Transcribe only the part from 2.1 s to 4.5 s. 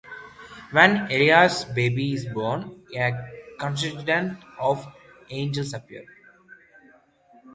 is born, a contingent